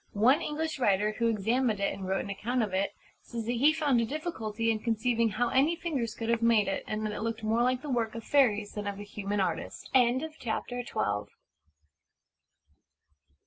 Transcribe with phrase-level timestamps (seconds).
[0.17, 3.71] One English writer, who examined it and wrote an account of it, says that he
[3.71, 7.21] found a difficulty in conceiving how any fingers could have made it, and that it
[7.21, 9.91] looked more like the work of fairies than of a human artist.
[10.39, 11.27] CHAPTER XIII.